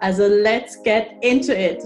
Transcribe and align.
Also 0.00 0.28
let's 0.28 0.80
get 0.84 1.08
into 1.22 1.52
it! 1.52 1.82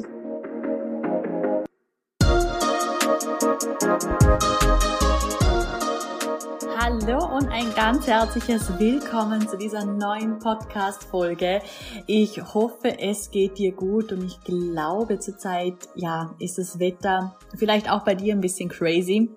Hallo 6.77 7.37
und 7.39 7.49
ein 7.49 7.73
ganz 7.75 8.07
herzliches 8.07 8.79
Willkommen 8.79 9.49
zu 9.49 9.57
dieser 9.57 9.87
neuen 9.87 10.39
Podcast-Folge. 10.41 11.63
Ich 12.07 12.43
hoffe, 12.43 12.99
es 12.99 13.31
geht 13.31 13.57
dir 13.57 13.73
gut 13.73 14.13
und 14.13 14.25
ich 14.25 14.39
glaube 14.43 15.19
zurzeit, 15.19 15.89
ja, 15.95 16.35
ist 16.39 16.59
das 16.59 16.79
Wetter 16.79 17.39
vielleicht 17.57 17.91
auch 17.91 18.05
bei 18.05 18.15
dir 18.15 18.35
ein 18.35 18.43
bisschen 18.43 18.69
crazy. 18.69 19.31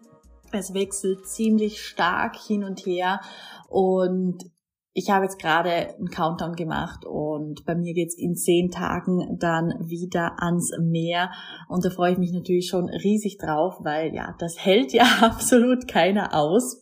Es 0.52 0.74
wechselt 0.74 1.26
ziemlich 1.26 1.82
stark 1.82 2.36
hin 2.36 2.66
und 2.66 2.86
her 2.86 3.22
und 3.70 4.52
ich 4.98 5.09
habe 5.09 5.26
jetzt 5.26 5.40
gerade 5.40 5.70
einen 5.70 6.09
Countdown 6.09 6.55
gemacht 6.55 7.05
und 7.05 7.66
bei 7.66 7.76
mir 7.76 7.94
geht's 7.94 8.17
in 8.17 8.38
zehn 8.38 8.72
Tagen 8.72 9.38
dann 9.38 9.73
wieder 9.81 10.41
ans 10.41 10.71
Meer 10.79 11.32
und 11.68 11.84
da 11.84 11.90
freue 11.90 12.13
ich 12.13 12.18
mich 12.18 12.32
natürlich 12.32 12.70
schon 12.70 12.87
riesig 12.87 13.37
drauf, 13.37 13.76
weil 13.82 14.15
ja, 14.15 14.34
das 14.40 14.55
hält 14.57 14.93
ja 14.93 15.04
absolut 15.21 15.90
keiner 15.90 16.34
aus 16.34 16.82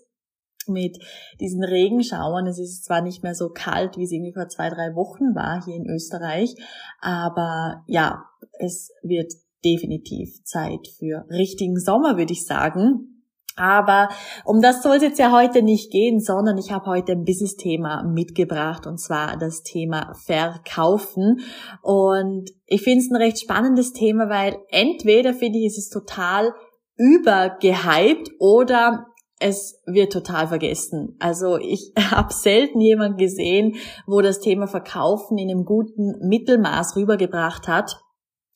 mit 0.68 1.00
diesen 1.40 1.64
Regenschauern. 1.64 2.46
Es 2.46 2.60
ist 2.60 2.86
zwar 2.86 3.02
nicht 3.02 3.24
mehr 3.24 3.34
so 3.34 3.50
kalt, 3.50 3.98
wie 3.98 4.04
es 4.04 4.12
irgendwie 4.12 4.34
vor 4.34 4.48
zwei, 4.48 4.70
drei 4.70 4.94
Wochen 4.96 5.34
war 5.34 5.66
hier 5.66 5.76
in 5.76 5.90
Österreich, 5.90 6.54
aber 7.02 7.84
ja, 7.88 8.26
es 8.60 8.92
wird 9.02 9.34
definitiv 9.66 10.44
Zeit 10.44 10.88
für 11.00 11.26
richtigen 11.32 11.80
Sommer, 11.80 12.16
würde 12.16 12.34
ich 12.34 12.46
sagen. 12.46 13.13
Aber 13.56 14.10
um 14.46 14.62
das 14.62 14.82
soll 14.82 14.96
es 14.96 15.04
jetzt 15.04 15.20
ja 15.20 15.32
heute 15.32 15.62
nicht 15.62 15.92
gehen, 15.92 16.20
sondern 16.20 16.58
ich 16.58 16.72
habe 16.72 16.88
heute 16.88 17.12
ein 17.12 17.24
Business-Thema 17.24 18.04
mitgebracht 18.04 18.88
und 18.88 19.00
zwar 19.00 19.38
das 19.38 19.62
Thema 19.62 20.14
Verkaufen. 20.26 21.42
Und 21.82 22.50
ich 22.66 22.82
finde 22.82 23.00
es 23.00 23.12
ein 23.12 23.18
recht 23.18 23.40
spannendes 23.40 23.94
Thema, 23.94 24.30
weil 24.30 24.58
entweder 24.70 25.34
finde 25.34 25.60
ich, 25.60 25.66
ist 25.66 25.78
es 25.78 25.90
total 25.90 26.54
übergehypt 26.96 28.32
oder 28.40 29.08
es 29.40 29.82
wird 29.86 30.14
total 30.14 30.48
vergessen. 30.48 31.16
Also 31.20 31.58
ich 31.58 31.92
habe 32.12 32.34
selten 32.34 32.80
jemand 32.80 33.18
gesehen, 33.18 33.76
wo 34.08 34.22
das 34.22 34.40
Thema 34.40 34.68
Verkaufen 34.68 35.38
in 35.38 35.52
einem 35.52 35.66
guten 35.66 36.28
Mittelmaß 36.28 36.96
rübergebracht 36.96 37.68
hat, 37.68 38.00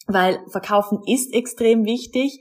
weil 0.08 0.39
Verkaufen 0.50 1.02
ist 1.06 1.34
extrem 1.34 1.86
wichtig, 1.86 2.39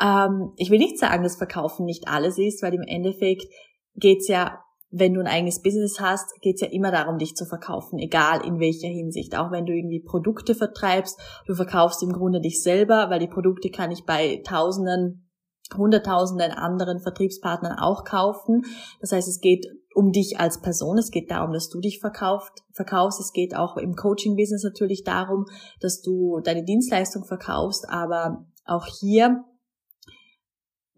ähm, 0.00 0.52
ich 0.56 0.70
will 0.70 0.78
nicht 0.78 0.98
sagen, 0.98 1.22
dass 1.22 1.36
Verkaufen 1.36 1.84
nicht 1.84 2.08
alles 2.08 2.38
ist, 2.38 2.62
weil 2.62 2.74
im 2.74 2.82
Endeffekt 2.82 3.46
geht's 3.94 4.28
ja, 4.28 4.62
wenn 4.90 5.12
du 5.12 5.20
ein 5.20 5.26
eigenes 5.26 5.60
Business 5.60 6.00
hast, 6.00 6.40
geht's 6.40 6.62
ja 6.62 6.68
immer 6.68 6.90
darum, 6.90 7.18
dich 7.18 7.34
zu 7.34 7.44
verkaufen, 7.44 7.98
egal 7.98 8.44
in 8.46 8.58
welcher 8.58 8.88
Hinsicht. 8.88 9.36
Auch 9.36 9.50
wenn 9.50 9.66
du 9.66 9.72
irgendwie 9.74 10.00
Produkte 10.00 10.54
vertreibst, 10.54 11.20
du 11.46 11.54
verkaufst 11.54 12.02
im 12.02 12.12
Grunde 12.12 12.40
dich 12.40 12.62
selber, 12.62 13.10
weil 13.10 13.20
die 13.20 13.28
Produkte 13.28 13.70
kann 13.70 13.90
ich 13.90 14.04
bei 14.06 14.40
Tausenden 14.46 15.28
hunderttausenden 15.76 16.52
anderen 16.52 16.98
Vertriebspartnern 17.00 17.78
auch 17.78 18.04
kaufen. 18.04 18.64
Das 19.00 19.12
heißt, 19.12 19.28
es 19.28 19.40
geht 19.40 19.66
um 19.94 20.12
dich 20.12 20.38
als 20.38 20.60
Person, 20.60 20.96
es 20.96 21.10
geht 21.10 21.30
darum, 21.30 21.52
dass 21.52 21.68
du 21.68 21.80
dich 21.80 21.98
verkauft, 21.98 22.62
verkaufst, 22.72 23.20
es 23.20 23.32
geht 23.32 23.54
auch 23.54 23.76
im 23.76 23.94
Coaching-Business 23.94 24.62
natürlich 24.62 25.02
darum, 25.04 25.44
dass 25.80 26.00
du 26.00 26.40
deine 26.42 26.64
Dienstleistung 26.64 27.24
verkaufst, 27.24 27.88
aber 27.88 28.46
auch 28.64 28.86
hier 28.86 29.44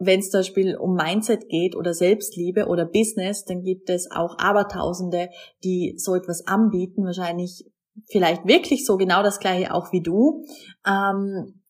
wenn 0.03 0.21
es 0.21 0.31
zum 0.31 0.41
Beispiel 0.41 0.77
um 0.77 0.95
Mindset 0.95 1.49
geht 1.51 1.77
oder 1.77 1.93
Selbstliebe 1.93 2.67
oder 2.67 2.87
Business, 2.87 3.45
dann 3.45 3.63
gibt 3.63 3.91
es 3.91 4.11
auch 4.11 4.39
Abertausende, 4.39 5.29
die 5.63 5.95
so 5.99 6.15
etwas 6.15 6.47
anbieten, 6.47 7.05
wahrscheinlich 7.05 7.71
vielleicht 8.11 8.47
wirklich 8.47 8.87
so 8.87 8.97
genau 8.97 9.23
das 9.23 9.41
gleiche 9.41 9.75
auch 9.75 9.93
wie 9.93 10.01
du. 10.01 10.47
Ähm, 10.87 11.63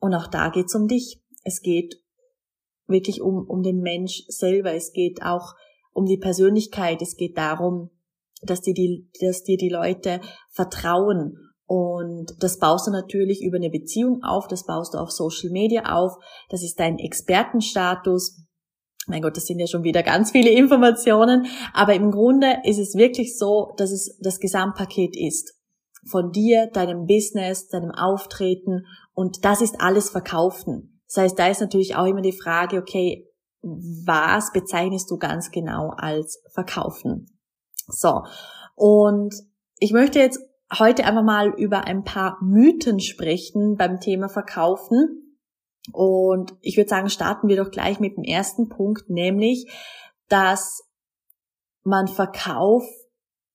und 0.00 0.14
auch 0.14 0.26
da 0.26 0.48
geht 0.48 0.66
es 0.66 0.74
um 0.74 0.88
dich. 0.88 1.22
Es 1.44 1.62
geht 1.62 2.02
wirklich 2.88 3.22
um, 3.22 3.46
um 3.48 3.62
den 3.62 3.78
Mensch 3.78 4.24
selber. 4.26 4.74
Es 4.74 4.92
geht 4.92 5.22
auch 5.22 5.54
um 5.92 6.04
die 6.04 6.18
Persönlichkeit. 6.18 7.00
Es 7.00 7.16
geht 7.16 7.38
darum, 7.38 7.90
dass 8.42 8.60
dir 8.60 8.74
die, 8.74 9.08
dass 9.20 9.44
dir 9.44 9.56
die 9.56 9.68
Leute 9.68 10.20
vertrauen 10.50 11.51
und 11.72 12.34
das 12.40 12.58
baust 12.58 12.86
du 12.86 12.90
natürlich 12.90 13.42
über 13.42 13.56
eine 13.56 13.70
Beziehung 13.70 14.22
auf, 14.22 14.46
das 14.46 14.66
baust 14.66 14.92
du 14.92 14.98
auf 14.98 15.10
Social 15.10 15.48
Media 15.48 15.96
auf, 15.96 16.18
das 16.50 16.62
ist 16.62 16.78
dein 16.78 16.98
Expertenstatus. 16.98 18.42
Mein 19.06 19.22
Gott, 19.22 19.38
das 19.38 19.46
sind 19.46 19.58
ja 19.58 19.66
schon 19.66 19.82
wieder 19.82 20.02
ganz 20.02 20.32
viele 20.32 20.50
Informationen, 20.58 21.46
aber 21.72 21.94
im 21.94 22.10
Grunde 22.10 22.58
ist 22.64 22.78
es 22.78 22.94
wirklich 22.94 23.38
so, 23.38 23.72
dass 23.78 23.90
es 23.90 24.18
das 24.20 24.38
Gesamtpaket 24.38 25.16
ist. 25.16 25.54
Von 26.10 26.30
dir, 26.30 26.66
deinem 26.66 27.06
Business, 27.06 27.68
deinem 27.68 27.92
Auftreten 27.92 28.84
und 29.14 29.42
das 29.42 29.62
ist 29.62 29.80
alles 29.80 30.10
Verkaufen. 30.10 31.00
Das 31.08 31.24
heißt, 31.24 31.38
da 31.38 31.48
ist 31.48 31.62
natürlich 31.62 31.96
auch 31.96 32.04
immer 32.04 32.20
die 32.20 32.38
Frage, 32.38 32.76
okay, 32.76 33.30
was 33.62 34.52
bezeichnest 34.52 35.10
du 35.10 35.16
ganz 35.16 35.50
genau 35.50 35.88
als 35.96 36.42
Verkaufen? 36.52 37.38
So. 37.86 38.24
Und 38.74 39.34
ich 39.78 39.92
möchte 39.92 40.18
jetzt 40.18 40.38
heute 40.78 41.04
einfach 41.04 41.22
mal 41.22 41.54
über 41.56 41.86
ein 41.86 42.04
paar 42.04 42.38
Mythen 42.42 43.00
sprechen 43.00 43.76
beim 43.76 44.00
Thema 44.00 44.28
Verkaufen. 44.28 45.38
Und 45.92 46.54
ich 46.60 46.76
würde 46.76 46.88
sagen, 46.88 47.10
starten 47.10 47.48
wir 47.48 47.56
doch 47.56 47.70
gleich 47.70 48.00
mit 48.00 48.16
dem 48.16 48.24
ersten 48.24 48.68
Punkt, 48.68 49.10
nämlich, 49.10 49.70
dass 50.28 50.82
man 51.82 52.06
Verkauf 52.06 52.84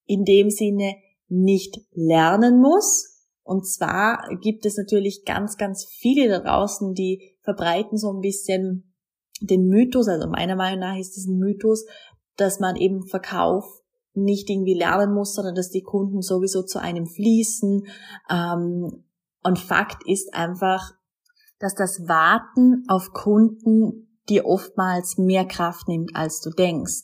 in 0.06 0.26
dem 0.26 0.50
Sinne 0.50 0.96
nicht 1.28 1.80
lernen 1.92 2.60
muss. 2.60 3.26
Und 3.44 3.66
zwar 3.66 4.28
gibt 4.42 4.66
es 4.66 4.78
natürlich 4.78 5.24
ganz, 5.26 5.58
ganz 5.58 5.86
viele 5.86 6.28
da 6.28 6.40
draußen, 6.40 6.94
die 6.94 7.38
verbreiten 7.42 7.98
so 7.98 8.12
ein 8.12 8.20
bisschen 8.20 8.94
den 9.40 9.68
Mythos, 9.68 10.08
also 10.08 10.28
meiner 10.28 10.56
Meinung 10.56 10.80
nach 10.80 10.98
ist 10.98 11.18
es 11.18 11.28
ein 11.28 11.38
Mythos, 11.38 11.86
dass 12.36 12.60
man 12.60 12.76
eben 12.76 13.08
Verkauf 13.08 13.66
nicht 14.18 14.50
irgendwie 14.50 14.74
lernen 14.74 15.14
muss, 15.14 15.34
sondern 15.34 15.56
dass 15.56 15.70
die 15.70 15.84
Kunden 15.84 16.22
sowieso 16.22 16.64
zu 16.64 16.80
einem 16.80 17.06
fließen. 17.06 17.88
Ähm, 18.30 19.04
und 19.44 19.60
Fakt 19.60 20.06
ist 20.06 20.34
einfach, 20.34 20.94
dass 21.60 21.76
das 21.76 22.08
Warten 22.08 22.84
auf 22.88 23.14
Kunden 23.14 24.20
dir 24.30 24.46
oftmals 24.46 25.18
mehr 25.18 25.46
Kraft 25.46 25.88
nimmt, 25.88 26.16
als 26.16 26.42
du 26.42 26.50
denkst. 26.50 27.04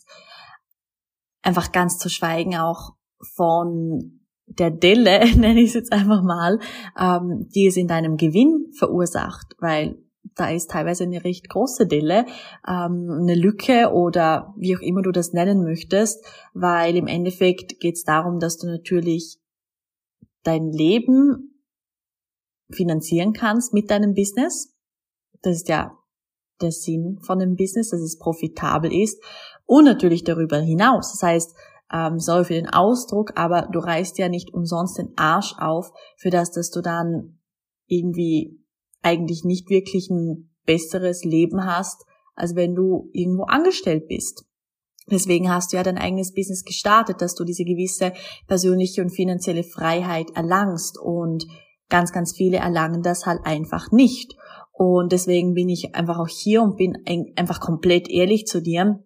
Einfach 1.41 1.71
ganz 1.71 1.97
zu 1.97 2.09
schweigen 2.09 2.57
auch 2.57 2.95
von 3.35 4.19
der 4.45 4.71
Delle, 4.71 5.19
nenne 5.37 5.61
ich 5.61 5.69
es 5.69 5.75
jetzt 5.75 5.91
einfach 5.93 6.21
mal, 6.21 6.59
ähm, 6.99 7.47
die 7.53 7.67
es 7.67 7.77
in 7.77 7.87
deinem 7.87 8.17
Gewinn 8.17 8.71
verursacht, 8.77 9.55
weil 9.59 10.02
da 10.35 10.49
ist 10.49 10.71
teilweise 10.71 11.03
eine 11.03 11.23
recht 11.23 11.49
große 11.49 11.85
Delle, 11.87 12.25
ähm, 12.67 13.19
eine 13.21 13.35
Lücke 13.35 13.91
oder 13.91 14.53
wie 14.57 14.75
auch 14.75 14.81
immer 14.81 15.01
du 15.01 15.11
das 15.11 15.33
nennen 15.33 15.63
möchtest, 15.63 16.25
weil 16.53 16.95
im 16.95 17.07
Endeffekt 17.07 17.79
geht 17.79 17.95
es 17.95 18.03
darum, 18.03 18.39
dass 18.39 18.57
du 18.57 18.67
natürlich 18.67 19.39
dein 20.43 20.71
Leben 20.71 21.61
finanzieren 22.71 23.33
kannst 23.33 23.73
mit 23.73 23.91
deinem 23.91 24.13
Business. 24.13 24.73
Das 25.41 25.57
ist 25.57 25.69
ja 25.69 25.97
der 26.61 26.71
Sinn 26.71 27.19
von 27.21 27.39
dem 27.39 27.55
Business, 27.55 27.89
dass 27.89 28.01
es 28.01 28.17
profitabel 28.17 28.91
ist 28.91 29.21
und 29.65 29.85
natürlich 29.85 30.23
darüber 30.23 30.59
hinaus. 30.59 31.11
Das 31.11 31.23
heißt, 31.23 31.55
ähm, 31.91 32.19
sorry 32.19 32.45
für 32.45 32.53
den 32.53 32.69
Ausdruck, 32.69 33.33
aber 33.35 33.67
du 33.71 33.79
reißt 33.79 34.17
ja 34.17 34.29
nicht 34.29 34.53
umsonst 34.53 34.97
den 34.97 35.13
Arsch 35.17 35.53
auf 35.59 35.91
für 36.17 36.29
das, 36.29 36.51
dass 36.51 36.71
du 36.71 36.81
dann 36.81 37.39
irgendwie 37.87 38.62
eigentlich 39.03 39.43
nicht 39.43 39.69
wirklich 39.69 40.09
ein 40.09 40.49
besseres 40.65 41.23
Leben 41.23 41.65
hast, 41.65 42.03
als 42.35 42.55
wenn 42.55 42.73
du 42.73 43.09
irgendwo 43.13 43.43
angestellt 43.43 44.07
bist. 44.07 44.45
Deswegen 45.11 45.51
hast 45.51 45.71
du 45.71 45.77
ja 45.77 45.83
dein 45.83 45.97
eigenes 45.97 46.33
Business 46.33 46.63
gestartet, 46.63 47.21
dass 47.21 47.35
du 47.35 47.43
diese 47.43 47.65
gewisse 47.65 48.13
persönliche 48.47 49.01
und 49.01 49.09
finanzielle 49.09 49.63
Freiheit 49.63 50.27
erlangst 50.33 50.97
und 50.97 51.45
ganz, 51.89 52.13
ganz 52.13 52.33
viele 52.35 52.57
erlangen 52.57 53.03
das 53.03 53.25
halt 53.25 53.41
einfach 53.43 53.91
nicht. 53.91 54.35
Und 54.71 55.11
deswegen 55.11 55.53
bin 55.53 55.69
ich 55.69 55.93
einfach 55.93 56.17
auch 56.17 56.27
hier 56.27 56.63
und 56.63 56.77
bin 56.77 56.95
einfach 57.35 57.59
komplett 57.59 58.09
ehrlich 58.09 58.45
zu 58.45 58.61
dir. 58.61 59.03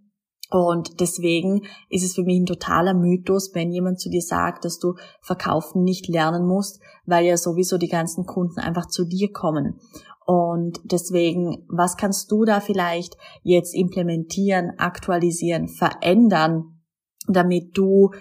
Und 0.49 1.01
deswegen 1.01 1.63
ist 1.89 2.03
es 2.03 2.15
für 2.15 2.23
mich 2.23 2.39
ein 2.39 2.45
totaler 2.45 2.93
Mythos, 2.93 3.51
wenn 3.53 3.71
jemand 3.71 3.99
zu 3.99 4.09
dir 4.09 4.21
sagt, 4.21 4.63
dass 4.63 4.79
du 4.79 4.95
verkaufen 5.21 5.83
nicht 5.83 6.07
lernen 6.07 6.47
musst, 6.47 6.79
weil 7.05 7.25
ja 7.25 7.35
sowieso 7.35 7.77
die 7.77 7.89
ganzen 7.89 8.25
Kunden 8.25 8.59
einfach 8.59 8.87
zu 8.87 9.05
dir 9.05 9.31
kommen. 9.31 9.79
Und 10.25 10.79
deswegen, 10.83 11.65
was 11.69 11.95
kannst 11.95 12.31
du 12.31 12.45
da 12.45 12.59
vielleicht 12.59 13.17
jetzt 13.43 13.73
implementieren, 13.73 14.71
aktualisieren, 14.77 15.67
verändern, 15.67 16.81
damit 17.27 17.77
du 17.77 18.11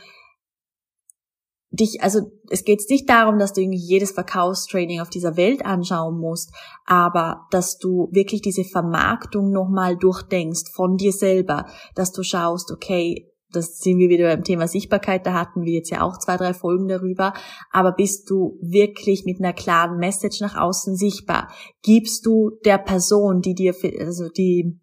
dich, 1.71 2.03
also 2.03 2.31
es 2.51 2.65
geht 2.65 2.83
nicht 2.89 3.09
darum, 3.09 3.39
dass 3.39 3.53
du 3.53 3.61
irgendwie 3.61 3.79
jedes 3.79 4.13
Verkaufstraining 4.13 5.01
auf 5.01 5.11
dieser 5.11 5.37
Welt 5.37 5.65
anschauen 5.65 6.19
musst, 6.19 6.53
aber 6.85 7.47
dass 7.51 7.79
du 7.79 8.09
wirklich 8.13 8.43
diese 8.43 8.65
Vermarktung 8.65 9.51
nochmal 9.51 9.97
durchdenkst 9.97 10.73
von 10.75 10.97
dir 10.97 11.13
selber, 11.13 11.67
dass 11.95 12.13
du 12.13 12.23
schaust, 12.23 12.71
okay, 12.71 13.31
das 13.53 13.79
sind 13.79 13.99
wir 13.99 14.09
wieder 14.09 14.29
beim 14.29 14.45
Thema 14.45 14.69
Sichtbarkeit, 14.69 15.25
da 15.25 15.33
hatten 15.33 15.65
wir 15.65 15.73
jetzt 15.73 15.91
ja 15.91 16.03
auch 16.03 16.19
zwei, 16.19 16.37
drei 16.37 16.53
Folgen 16.53 16.89
darüber, 16.89 17.33
aber 17.71 17.93
bist 17.93 18.29
du 18.29 18.59
wirklich 18.61 19.25
mit 19.25 19.39
einer 19.41 19.53
klaren 19.53 19.99
Message 19.99 20.41
nach 20.41 20.57
außen 20.57 20.97
sichtbar? 20.97 21.49
Gibst 21.83 22.27
du 22.27 22.59
der 22.65 22.79
Person, 22.79 23.41
die 23.41 23.55
dir, 23.55 23.75
also 24.01 24.29
die 24.29 24.79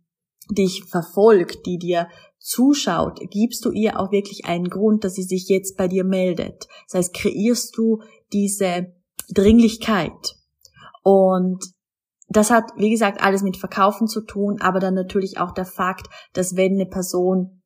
dich 0.51 0.85
verfolgt, 0.85 1.65
die 1.65 1.77
dir 1.77 2.07
zuschaut, 2.43 3.19
gibst 3.31 3.63
du 3.63 3.71
ihr 3.71 3.99
auch 3.99 4.11
wirklich 4.11 4.45
einen 4.45 4.69
Grund, 4.69 5.03
dass 5.03 5.13
sie 5.13 5.23
sich 5.23 5.47
jetzt 5.47 5.77
bei 5.77 5.87
dir 5.87 6.03
meldet. 6.03 6.67
Das 6.87 6.99
heißt, 6.99 7.13
kreierst 7.13 7.77
du 7.77 8.01
diese 8.33 8.93
Dringlichkeit. 9.33 10.35
Und 11.03 11.63
das 12.27 12.51
hat, 12.51 12.65
wie 12.75 12.89
gesagt, 12.89 13.21
alles 13.21 13.43
mit 13.43 13.57
Verkaufen 13.57 14.07
zu 14.07 14.21
tun, 14.21 14.59
aber 14.59 14.79
dann 14.79 14.93
natürlich 14.93 15.39
auch 15.39 15.51
der 15.51 15.65
Fakt, 15.65 16.07
dass 16.33 16.55
wenn 16.55 16.73
eine 16.73 16.85
Person 16.85 17.61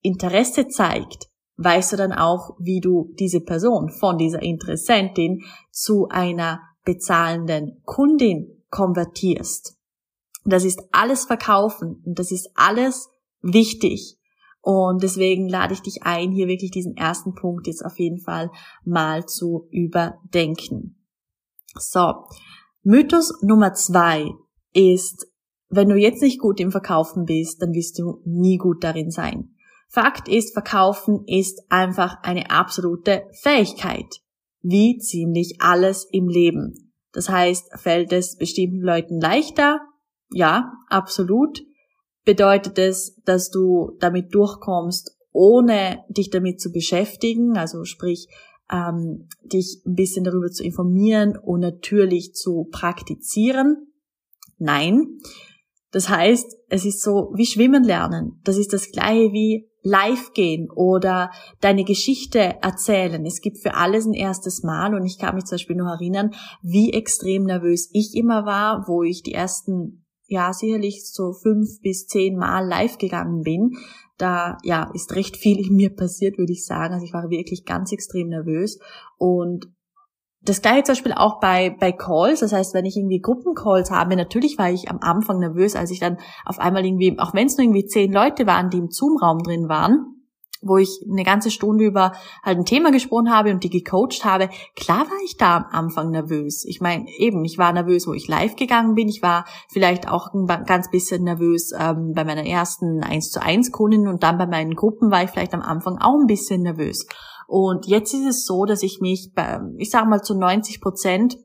Interesse 0.00 0.68
zeigt, 0.68 1.28
weißt 1.56 1.92
du 1.92 1.96
dann 1.96 2.12
auch, 2.12 2.56
wie 2.58 2.80
du 2.80 3.12
diese 3.18 3.40
Person 3.40 3.90
von 3.90 4.18
dieser 4.18 4.42
Interessentin 4.42 5.42
zu 5.70 6.08
einer 6.08 6.60
bezahlenden 6.84 7.82
Kundin 7.84 8.62
konvertierst. 8.70 9.76
Das 10.44 10.64
ist 10.64 10.82
alles 10.92 11.24
Verkaufen 11.24 12.02
und 12.04 12.18
das 12.18 12.30
ist 12.30 12.50
alles 12.54 13.08
wichtig. 13.44 14.18
Und 14.60 15.02
deswegen 15.02 15.48
lade 15.48 15.74
ich 15.74 15.82
dich 15.82 16.04
ein, 16.04 16.32
hier 16.32 16.48
wirklich 16.48 16.70
diesen 16.70 16.96
ersten 16.96 17.34
Punkt 17.34 17.66
jetzt 17.66 17.84
auf 17.84 17.98
jeden 17.98 18.18
Fall 18.18 18.50
mal 18.82 19.26
zu 19.26 19.68
überdenken. 19.70 21.06
So, 21.74 22.24
Mythos 22.82 23.42
Nummer 23.42 23.74
zwei 23.74 24.30
ist, 24.72 25.26
wenn 25.68 25.88
du 25.88 25.96
jetzt 25.96 26.22
nicht 26.22 26.38
gut 26.38 26.60
im 26.60 26.70
Verkaufen 26.70 27.24
bist, 27.24 27.60
dann 27.60 27.74
wirst 27.74 27.98
du 27.98 28.22
nie 28.24 28.56
gut 28.56 28.82
darin 28.82 29.10
sein. 29.10 29.50
Fakt 29.88 30.28
ist, 30.28 30.54
Verkaufen 30.54 31.24
ist 31.26 31.60
einfach 31.68 32.22
eine 32.22 32.50
absolute 32.50 33.24
Fähigkeit, 33.42 34.20
wie 34.62 34.98
ziemlich 34.98 35.56
alles 35.60 36.06
im 36.10 36.28
Leben. 36.28 36.92
Das 37.12 37.28
heißt, 37.28 37.78
fällt 37.78 38.12
es 38.12 38.36
bestimmten 38.36 38.80
Leuten 38.80 39.20
leichter? 39.20 39.80
Ja, 40.30 40.72
absolut 40.88 41.62
bedeutet 42.24 42.78
es, 42.78 43.20
dass 43.24 43.50
du 43.50 43.92
damit 44.00 44.34
durchkommst, 44.34 45.16
ohne 45.32 46.04
dich 46.08 46.30
damit 46.30 46.60
zu 46.60 46.72
beschäftigen, 46.72 47.56
also 47.56 47.84
sprich, 47.84 48.28
ähm, 48.70 49.28
dich 49.42 49.82
ein 49.84 49.94
bisschen 49.94 50.24
darüber 50.24 50.50
zu 50.50 50.64
informieren 50.64 51.36
und 51.36 51.60
natürlich 51.60 52.34
zu 52.34 52.68
praktizieren? 52.70 53.88
Nein. 54.58 55.18
Das 55.90 56.08
heißt, 56.08 56.56
es 56.68 56.84
ist 56.84 57.02
so 57.02 57.32
wie 57.36 57.46
Schwimmen 57.46 57.84
lernen. 57.84 58.40
Das 58.44 58.56
ist 58.56 58.72
das 58.72 58.90
gleiche 58.90 59.32
wie 59.32 59.68
live 59.82 60.32
gehen 60.32 60.68
oder 60.74 61.30
deine 61.60 61.84
Geschichte 61.84 62.56
erzählen. 62.62 63.24
Es 63.26 63.40
gibt 63.42 63.58
für 63.58 63.74
alles 63.74 64.06
ein 64.06 64.14
erstes 64.14 64.62
Mal 64.62 64.94
und 64.94 65.04
ich 65.04 65.18
kann 65.18 65.34
mich 65.34 65.44
zum 65.44 65.56
Beispiel 65.56 65.76
noch 65.76 65.92
erinnern, 65.92 66.34
wie 66.62 66.92
extrem 66.92 67.44
nervös 67.44 67.90
ich 67.92 68.16
immer 68.16 68.46
war, 68.46 68.88
wo 68.88 69.02
ich 69.02 69.22
die 69.22 69.34
ersten 69.34 70.03
ja 70.34 70.52
sicherlich 70.52 71.10
so 71.10 71.32
fünf 71.32 71.80
bis 71.80 72.06
zehn 72.06 72.36
Mal 72.36 72.66
live 72.66 72.98
gegangen 72.98 73.42
bin. 73.42 73.76
Da 74.18 74.58
ja 74.62 74.90
ist 74.92 75.14
recht 75.14 75.36
viel 75.36 75.64
in 75.64 75.74
mir 75.74 75.94
passiert, 75.94 76.38
würde 76.38 76.52
ich 76.52 76.66
sagen. 76.66 76.92
Also 76.92 77.06
ich 77.06 77.14
war 77.14 77.30
wirklich 77.30 77.64
ganz 77.64 77.92
extrem 77.92 78.28
nervös 78.28 78.78
und 79.16 79.66
das 80.44 80.60
gleiche 80.60 80.84
zum 80.84 80.92
Beispiel 80.92 81.12
auch 81.14 81.40
bei, 81.40 81.74
bei 81.80 81.90
Calls, 81.90 82.40
das 82.40 82.52
heißt, 82.52 82.74
wenn 82.74 82.84
ich 82.84 82.96
irgendwie 82.96 83.20
Gruppencalls 83.20 83.90
habe, 83.90 84.14
natürlich 84.14 84.58
war 84.58 84.70
ich 84.70 84.90
am 84.90 84.98
Anfang 85.00 85.38
nervös, 85.38 85.74
als 85.74 85.90
ich 85.90 86.00
dann 86.00 86.18
auf 86.44 86.58
einmal 86.58 86.84
irgendwie, 86.84 87.18
auch 87.18 87.32
wenn 87.32 87.46
es 87.46 87.56
nur 87.56 87.64
irgendwie 87.64 87.86
zehn 87.86 88.12
Leute 88.12 88.46
waren, 88.46 88.68
die 88.68 88.76
im 88.76 88.90
Zoom-Raum 88.90 89.38
drin 89.38 89.70
waren, 89.70 90.23
wo 90.64 90.78
ich 90.78 91.04
eine 91.08 91.22
ganze 91.22 91.50
Stunde 91.50 91.84
über 91.84 92.12
halt 92.42 92.58
ein 92.58 92.64
Thema 92.64 92.90
gesprochen 92.90 93.30
habe 93.30 93.50
und 93.50 93.62
die 93.64 93.70
gecoacht 93.70 94.24
habe, 94.24 94.48
klar 94.76 95.00
war 95.00 95.24
ich 95.24 95.36
da 95.36 95.56
am 95.56 95.66
Anfang 95.70 96.10
nervös. 96.10 96.64
Ich 96.64 96.80
meine, 96.80 97.06
eben, 97.18 97.44
ich 97.44 97.58
war 97.58 97.72
nervös, 97.72 98.06
wo 98.06 98.12
ich 98.12 98.28
live 98.28 98.56
gegangen 98.56 98.94
bin. 98.94 99.08
Ich 99.08 99.22
war 99.22 99.44
vielleicht 99.68 100.08
auch 100.08 100.32
ein 100.34 100.46
ganz 100.46 100.90
bisschen 100.90 101.24
nervös 101.24 101.72
ähm, 101.78 102.12
bei 102.14 102.24
meiner 102.24 102.46
ersten 102.46 103.02
1 103.02 103.30
zu 103.30 103.42
1 103.42 103.72
Kundin 103.72 104.08
und 104.08 104.22
dann 104.22 104.38
bei 104.38 104.46
meinen 104.46 104.74
Gruppen 104.74 105.10
war 105.10 105.22
ich 105.22 105.30
vielleicht 105.30 105.54
am 105.54 105.62
Anfang 105.62 105.98
auch 105.98 106.18
ein 106.18 106.26
bisschen 106.26 106.62
nervös. 106.62 107.06
Und 107.46 107.86
jetzt 107.86 108.14
ist 108.14 108.26
es 108.26 108.46
so, 108.46 108.64
dass 108.64 108.82
ich 108.82 109.00
mich, 109.00 109.32
bei, 109.34 109.60
ich 109.76 109.90
sage 109.90 110.08
mal 110.08 110.22
zu 110.22 110.34
90 110.34 110.80
Prozent 110.80 111.36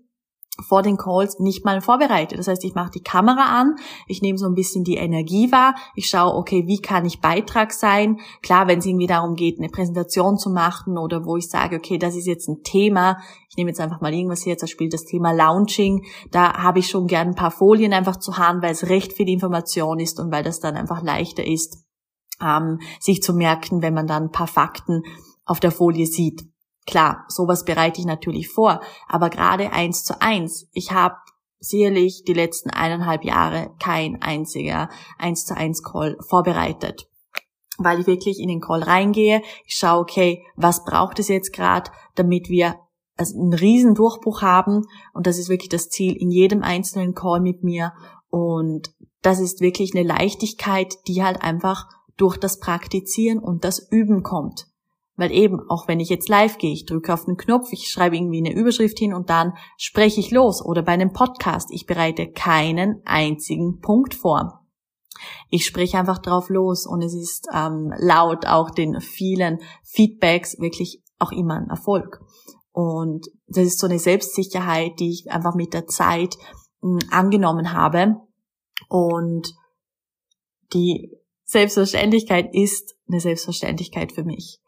vor 0.68 0.82
den 0.82 0.98
Calls 0.98 1.40
nicht 1.40 1.66
mal 1.66 1.82
vorbereitet. 1.82 2.40
Das 2.40 2.48
heißt, 2.48 2.64
ich 2.64 2.76
mache 2.76 2.92
die 2.92 3.04
Kamera 3.04 3.60
an, 3.60 3.76
ich 4.08 4.22
nehme 4.22 4.38
so 4.38 4.46
ein 4.46 4.56
bisschen 4.56 4.84
die 4.84 4.98
Energie 4.98 5.52
wahr, 5.52 5.76
ich 5.96 6.08
schaue, 6.08 6.36
okay, 6.36 6.64
wie 6.68 6.82
kann 6.82 7.06
ich 7.06 7.22
Beitrag 7.22 7.74
sein? 7.74 8.20
Klar, 8.42 8.68
wenn 8.68 8.80
es 8.80 8.86
irgendwie 8.86 9.08
darum 9.08 9.36
geht, 9.36 9.60
eine 9.60 9.70
Präsentation 9.70 10.38
zu 10.38 10.50
machen 10.50 10.98
oder 10.98 11.26
wo 11.26 11.38
ich 11.38 11.50
sage, 11.50 11.78
okay, 11.78 11.98
das 11.98 12.16
ist 12.16 12.28
jetzt 12.28 12.48
ein 12.48 12.64
Thema, 12.64 13.20
ich 13.50 13.58
nehme 13.58 13.70
jetzt 13.70 13.82
einfach 13.82 14.02
mal 14.02 14.14
irgendwas 14.14 14.44
hier, 14.44 14.58
zum 14.58 14.68
Beispiel 14.68 14.90
das 14.90 15.06
Thema 15.06 15.32
Launching, 15.32 16.06
da 16.32 16.54
habe 16.54 16.80
ich 16.80 16.90
schon 16.90 17.08
gern 17.08 17.30
ein 17.30 17.36
paar 17.36 17.52
Folien 17.52 17.94
einfach 17.94 18.18
zu 18.18 18.38
haben, 18.38 18.62
weil 18.62 18.72
es 18.72 18.90
recht 18.90 19.14
viel 19.14 19.30
Information 19.30 20.00
ist 20.00 20.20
und 20.20 20.32
weil 20.32 20.44
das 20.44 20.60
dann 20.60 20.76
einfach 20.76 21.02
leichter 21.02 21.46
ist, 21.46 21.84
ähm, 22.42 22.80
sich 23.00 23.22
zu 23.22 23.34
merken, 23.34 23.82
wenn 23.82 23.94
man 23.94 24.08
dann 24.08 24.24
ein 24.24 24.32
paar 24.32 24.48
Fakten 24.48 25.04
auf 25.46 25.60
der 25.60 25.72
Folie 25.72 26.06
sieht. 26.06 26.44
Klar, 26.90 27.26
sowas 27.28 27.66
bereite 27.66 28.00
ich 28.00 28.08
natürlich 28.08 28.50
vor, 28.50 28.82
aber 29.08 29.30
gerade 29.30 29.72
eins 29.72 30.04
zu 30.04 30.20
eins. 30.24 30.68
Ich 30.74 30.92
habe 30.92 31.18
sicherlich 31.60 32.24
die 32.26 32.34
letzten 32.34 32.72
eineinhalb 32.72 33.24
Jahre 33.24 33.76
kein 33.80 34.20
einziger 34.24 34.90
eins 35.20 35.46
zu 35.46 35.56
eins 35.56 35.84
Call 35.84 36.18
vorbereitet 36.28 37.06
weil 37.82 38.02
ich 38.02 38.08
wirklich 38.08 38.42
in 38.42 38.50
den 38.50 38.60
Call 38.60 38.84
reingehe. 38.84 39.42
Ich 39.66 39.76
schaue, 39.76 40.02
okay, 40.02 40.44
was 40.58 40.84
braucht 40.84 41.18
es 41.18 41.30
jetzt 41.30 41.54
gerade, 41.54 41.90
damit 42.16 42.50
wir 42.50 42.76
also 43.16 43.40
einen 43.40 43.54
riesen 43.54 43.96
Durchbruch 43.96 44.42
haben. 44.42 44.82
Und 45.14 45.28
das 45.28 45.38
ist 45.38 45.48
wirklich 45.48 45.70
das 45.70 45.88
Ziel 45.88 46.14
in 46.14 46.30
jedem 46.30 46.62
einzelnen 46.62 47.14
Call 47.14 47.40
mit 47.40 47.64
mir. 47.64 47.94
Und 48.30 48.94
das 49.22 49.40
ist 49.40 49.62
wirklich 49.62 49.96
eine 49.96 50.06
Leichtigkeit, 50.06 50.94
die 51.08 51.24
halt 51.24 51.42
einfach 51.42 51.88
durch 52.18 52.36
das 52.36 52.60
Praktizieren 52.60 53.40
und 53.40 53.64
das 53.64 53.80
Üben 53.90 54.24
kommt. 54.24 54.68
Weil 55.20 55.34
eben, 55.34 55.60
auch 55.70 55.90
wenn 55.90 56.00
ich 56.00 56.08
jetzt 56.08 56.30
live 56.30 56.58
gehe, 56.58 56.72
ich 56.72 56.86
drücke 56.86 57.14
auf 57.14 57.26
den 57.26 57.36
Knopf, 57.36 57.74
ich 57.74 57.92
schreibe 57.92 58.16
irgendwie 58.16 58.38
eine 58.38 58.54
Überschrift 58.54 58.98
hin 58.98 59.14
und 59.14 59.30
dann 59.30 59.52
spreche 59.76 60.22
ich 60.22 60.32
los. 60.32 60.64
Oder 60.64 60.82
bei 60.82 60.94
einem 60.94 61.12
Podcast, 61.12 61.72
ich 61.74 61.86
bereite 61.86 62.32
keinen 62.32 63.02
einzigen 63.04 63.82
Punkt 63.82 64.16
vor. 64.16 64.66
Ich 65.50 65.66
spreche 65.66 65.98
einfach 65.98 66.20
drauf 66.20 66.48
los 66.48 66.88
und 66.88 67.02
es 67.02 67.14
ist 67.14 67.50
ähm, 67.54 67.94
laut 67.98 68.46
auch 68.46 68.70
den 68.70 69.02
vielen 69.02 69.60
Feedbacks 69.84 70.58
wirklich 70.58 71.04
auch 71.18 71.34
immer 71.34 71.56
ein 71.56 71.70
Erfolg. 71.70 72.22
Und 72.72 73.28
das 73.48 73.66
ist 73.66 73.80
so 73.80 73.88
eine 73.88 74.00
Selbstsicherheit, 74.00 75.02
die 75.02 75.10
ich 75.10 75.30
einfach 75.30 75.54
mit 75.54 75.74
der 75.74 75.86
Zeit 75.86 76.38
mh, 76.80 77.02
hm, 77.02 77.10
angenommen 77.12 77.74
habe. 77.74 78.16
Und 78.88 79.54
die 80.72 81.12
Selbstverständlichkeit 81.44 82.48
ist 82.54 82.96
eine 83.10 83.20
Selbstverständlichkeit 83.20 84.14
für 84.14 84.24
mich. 84.24 84.62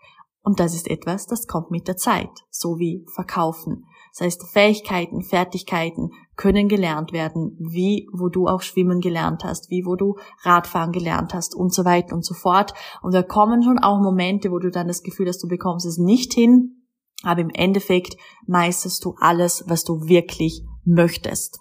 Und 0.43 0.59
das 0.59 0.73
ist 0.73 0.89
etwas, 0.89 1.27
das 1.27 1.45
kommt 1.45 1.69
mit 1.69 1.87
der 1.87 1.97
Zeit, 1.97 2.31
so 2.49 2.79
wie 2.79 3.05
Verkaufen. 3.13 3.85
Das 4.11 4.25
heißt, 4.25 4.43
Fähigkeiten, 4.51 5.21
Fertigkeiten 5.21 6.11
können 6.35 6.67
gelernt 6.67 7.13
werden, 7.13 7.55
wie 7.59 8.09
wo 8.11 8.27
du 8.27 8.47
auch 8.47 8.61
Schwimmen 8.61 8.99
gelernt 8.99 9.43
hast, 9.43 9.69
wie 9.69 9.85
wo 9.85 9.95
du 9.95 10.17
Radfahren 10.43 10.91
gelernt 10.91 11.33
hast 11.33 11.55
und 11.55 11.73
so 11.73 11.85
weiter 11.85 12.15
und 12.15 12.25
so 12.25 12.33
fort. 12.33 12.73
Und 13.01 13.13
da 13.13 13.23
kommen 13.23 13.63
schon 13.63 13.79
auch 13.79 14.01
Momente, 14.01 14.51
wo 14.51 14.59
du 14.59 14.71
dann 14.71 14.87
das 14.87 15.03
Gefühl 15.03 15.27
hast, 15.27 15.43
du 15.43 15.47
bekommst 15.47 15.85
es 15.85 15.97
nicht 15.97 16.33
hin, 16.33 16.87
aber 17.23 17.41
im 17.41 17.51
Endeffekt 17.51 18.17
meisterst 18.47 19.05
du 19.05 19.15
alles, 19.19 19.63
was 19.67 19.83
du 19.83 20.07
wirklich 20.07 20.65
möchtest. 20.83 21.59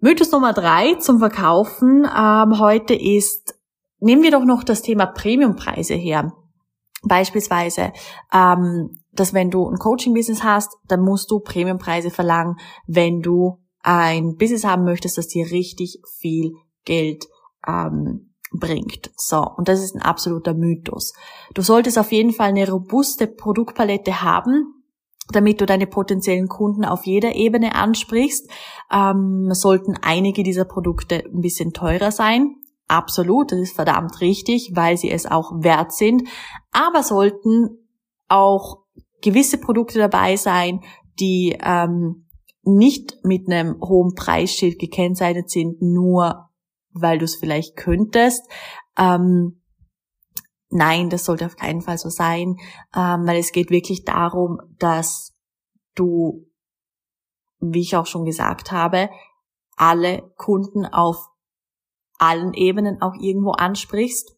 Mythos 0.00 0.32
Nummer 0.32 0.52
drei 0.52 0.96
zum 0.96 1.20
Verkaufen 1.20 2.04
ähm, 2.04 2.58
heute 2.58 2.94
ist, 2.94 3.54
nehmen 4.00 4.22
wir 4.22 4.32
doch 4.32 4.44
noch 4.44 4.62
das 4.64 4.82
Thema 4.82 5.06
Premiumpreise 5.06 5.94
her. 5.94 6.32
Beispielsweise, 7.06 7.92
ähm, 8.32 8.90
dass 9.12 9.34
wenn 9.34 9.50
du 9.50 9.68
ein 9.68 9.78
Coaching-Business 9.78 10.42
hast, 10.42 10.76
dann 10.88 11.00
musst 11.00 11.30
du 11.30 11.40
Premiumpreise 11.40 12.10
verlangen, 12.10 12.56
wenn 12.86 13.20
du 13.20 13.60
ein 13.80 14.36
Business 14.36 14.64
haben 14.64 14.84
möchtest, 14.84 15.18
das 15.18 15.28
dir 15.28 15.50
richtig 15.50 16.00
viel 16.18 16.52
Geld 16.84 17.26
ähm, 17.66 18.34
bringt. 18.52 19.10
So, 19.16 19.44
und 19.56 19.68
das 19.68 19.82
ist 19.82 19.94
ein 19.94 20.02
absoluter 20.02 20.54
Mythos. 20.54 21.12
Du 21.52 21.62
solltest 21.62 21.98
auf 21.98 22.12
jeden 22.12 22.32
Fall 22.32 22.48
eine 22.48 22.70
robuste 22.70 23.26
Produktpalette 23.26 24.22
haben, 24.22 24.84
damit 25.32 25.60
du 25.60 25.66
deine 25.66 25.86
potenziellen 25.86 26.48
Kunden 26.48 26.84
auf 26.84 27.04
jeder 27.04 27.34
Ebene 27.34 27.74
ansprichst. 27.74 28.48
Ähm, 28.92 29.48
sollten 29.52 29.96
einige 30.00 30.42
dieser 30.42 30.64
Produkte 30.64 31.24
ein 31.24 31.40
bisschen 31.40 31.72
teurer 31.72 32.10
sein. 32.10 32.56
Absolut, 32.94 33.50
das 33.50 33.58
ist 33.58 33.74
verdammt 33.74 34.20
richtig, 34.20 34.70
weil 34.74 34.96
sie 34.96 35.10
es 35.10 35.26
auch 35.26 35.50
wert 35.64 35.92
sind. 35.92 36.28
Aber 36.70 37.02
sollten 37.02 37.88
auch 38.28 38.84
gewisse 39.20 39.58
Produkte 39.58 39.98
dabei 39.98 40.36
sein, 40.36 40.80
die 41.18 41.58
ähm, 41.60 42.28
nicht 42.62 43.18
mit 43.24 43.48
einem 43.48 43.80
hohen 43.80 44.14
Preisschild 44.14 44.78
gekennzeichnet 44.78 45.50
sind, 45.50 45.82
nur 45.82 46.50
weil 46.92 47.18
du 47.18 47.24
es 47.24 47.34
vielleicht 47.34 47.74
könntest. 47.74 48.48
Ähm, 48.96 49.60
nein, 50.70 51.10
das 51.10 51.24
sollte 51.24 51.46
auf 51.46 51.56
keinen 51.56 51.80
Fall 51.80 51.98
so 51.98 52.10
sein, 52.10 52.58
ähm, 52.94 53.26
weil 53.26 53.38
es 53.40 53.50
geht 53.50 53.70
wirklich 53.70 54.04
darum, 54.04 54.60
dass 54.78 55.34
du, 55.96 56.46
wie 57.58 57.80
ich 57.80 57.96
auch 57.96 58.06
schon 58.06 58.24
gesagt 58.24 58.70
habe, 58.70 59.10
alle 59.76 60.32
Kunden 60.36 60.86
auf 60.86 61.33
allen 62.18 62.54
Ebenen 62.54 63.00
auch 63.02 63.14
irgendwo 63.18 63.52
ansprichst. 63.52 64.36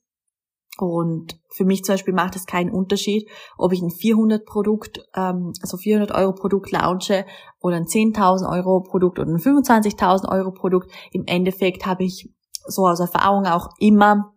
Und 0.78 1.40
für 1.48 1.64
mich 1.64 1.84
zum 1.84 1.94
Beispiel 1.94 2.12
macht 2.12 2.36
es 2.36 2.44
keinen 2.44 2.70
Unterschied, 2.70 3.28
ob 3.56 3.72
ich 3.72 3.80
ein 3.80 3.90
400 3.90 4.44
Produkt, 4.44 5.08
ähm, 5.14 5.52
also 5.62 5.78
400 5.78 6.12
Euro 6.12 6.34
Produkt 6.34 6.70
launche 6.70 7.24
oder 7.60 7.76
ein 7.76 7.86
10.000 7.86 8.50
Euro 8.50 8.82
Produkt 8.82 9.18
oder 9.18 9.30
ein 9.30 9.38
25.000 9.38 10.28
Euro 10.30 10.52
Produkt. 10.52 10.92
Im 11.12 11.24
Endeffekt 11.26 11.86
habe 11.86 12.04
ich 12.04 12.30
so 12.66 12.86
aus 12.86 13.00
Erfahrung 13.00 13.46
auch 13.46 13.70
immer 13.78 14.34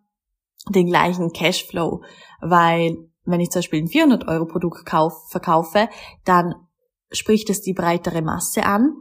den 0.68 0.86
gleichen 0.86 1.32
Cashflow, 1.32 2.02
weil 2.40 2.96
wenn 3.24 3.40
ich 3.40 3.50
zum 3.50 3.60
Beispiel 3.60 3.82
ein 3.82 3.88
400 3.88 4.28
Euro 4.28 4.46
Produkt 4.46 4.86
kauf, 4.86 5.28
verkaufe, 5.28 5.88
dann 6.24 6.54
spricht 7.12 7.50
es 7.50 7.60
die 7.60 7.74
breitere 7.74 8.22
Masse 8.22 8.64
an 8.64 8.94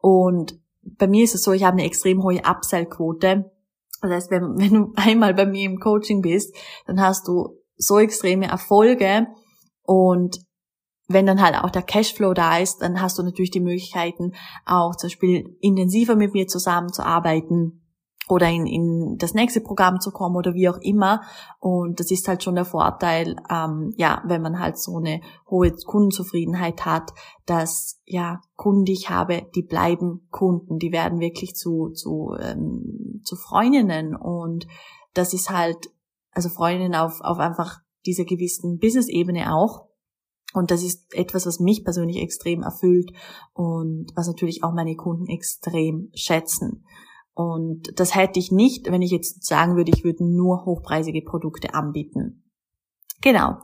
und 0.00 0.60
bei 0.82 1.08
mir 1.08 1.24
ist 1.24 1.34
es 1.34 1.42
so, 1.42 1.52
ich 1.52 1.64
habe 1.64 1.78
eine 1.78 1.86
extrem 1.86 2.22
hohe 2.22 2.42
Upsell-Quote. 2.44 3.50
Das 4.00 4.10
heißt, 4.10 4.30
wenn, 4.30 4.58
wenn 4.58 4.74
du 4.74 4.92
einmal 4.96 5.34
bei 5.34 5.46
mir 5.46 5.64
im 5.68 5.78
Coaching 5.78 6.22
bist, 6.22 6.54
dann 6.86 7.00
hast 7.00 7.28
du 7.28 7.60
so 7.76 7.98
extreme 7.98 8.46
Erfolge 8.46 9.26
und 9.82 10.38
wenn 11.08 11.26
dann 11.26 11.40
halt 11.40 11.56
auch 11.62 11.70
der 11.70 11.82
Cashflow 11.82 12.34
da 12.34 12.58
ist, 12.58 12.78
dann 12.78 13.00
hast 13.00 13.18
du 13.18 13.22
natürlich 13.22 13.52
die 13.52 13.60
Möglichkeiten, 13.60 14.32
auch 14.64 14.96
zum 14.96 15.08
Beispiel 15.08 15.56
intensiver 15.60 16.16
mit 16.16 16.32
mir 16.32 16.48
zusammenzuarbeiten 16.48 17.85
oder 18.28 18.48
in, 18.48 18.66
in 18.66 19.16
das 19.18 19.34
nächste 19.34 19.60
Programm 19.60 20.00
zu 20.00 20.10
kommen 20.10 20.36
oder 20.36 20.54
wie 20.54 20.68
auch 20.68 20.78
immer. 20.80 21.22
Und 21.60 22.00
das 22.00 22.10
ist 22.10 22.26
halt 22.26 22.42
schon 22.42 22.56
der 22.56 22.64
Vorteil, 22.64 23.36
ähm, 23.50 23.92
ja, 23.96 24.22
wenn 24.26 24.42
man 24.42 24.58
halt 24.58 24.78
so 24.78 24.96
eine 24.96 25.20
hohe 25.48 25.72
Kundenzufriedenheit 25.72 26.84
hat, 26.84 27.12
dass 27.46 28.00
ja 28.04 28.40
Kunden, 28.56 28.84
die 28.84 28.94
ich 28.94 29.10
habe, 29.10 29.46
die 29.54 29.62
bleiben 29.62 30.26
Kunden, 30.30 30.78
die 30.78 30.92
werden 30.92 31.20
wirklich 31.20 31.54
zu 31.54 31.90
zu 31.90 32.34
ähm, 32.40 33.20
zu 33.24 33.36
Freundinnen 33.36 34.16
und 34.16 34.66
das 35.14 35.32
ist 35.32 35.50
halt 35.50 35.78
also 36.32 36.48
Freundinnen 36.48 36.94
auf 36.94 37.20
auf 37.20 37.38
einfach 37.38 37.78
dieser 38.06 38.24
gewissen 38.24 38.78
Business-Ebene 38.78 39.54
auch. 39.54 39.86
Und 40.52 40.70
das 40.70 40.82
ist 40.82 41.12
etwas, 41.12 41.44
was 41.44 41.60
mich 41.60 41.84
persönlich 41.84 42.16
extrem 42.16 42.62
erfüllt 42.62 43.10
und 43.52 44.06
was 44.14 44.26
natürlich 44.26 44.64
auch 44.64 44.72
meine 44.72 44.94
Kunden 44.96 45.26
extrem 45.26 46.08
schätzen. 46.14 46.84
Und 47.36 48.00
das 48.00 48.14
hätte 48.14 48.38
ich 48.38 48.50
nicht, 48.50 48.90
wenn 48.90 49.02
ich 49.02 49.10
jetzt 49.10 49.44
sagen 49.44 49.76
würde, 49.76 49.92
ich 49.94 50.04
würde 50.04 50.24
nur 50.24 50.64
hochpreisige 50.64 51.20
Produkte 51.20 51.74
anbieten. 51.74 52.50
Genau. 53.20 53.58